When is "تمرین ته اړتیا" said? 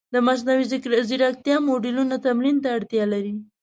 2.25-3.03